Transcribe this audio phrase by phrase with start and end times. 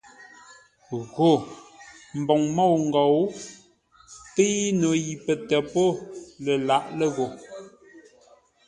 [1.15, 1.31] Gho
[2.19, 3.17] mboŋ môu-ngou
[4.33, 5.83] pei no yi pətə́ po
[6.67, 7.25] laʼ lə́ gho.